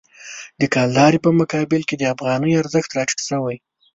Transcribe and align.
د 0.59 0.61
کلدارې 0.73 1.19
په 1.25 1.29
مقابل 1.39 1.81
کې 1.89 1.95
د 1.97 2.03
افغانۍ 2.13 2.51
ارزښت 2.61 2.89
راټیټ 2.97 3.19
شوی. 3.29 3.57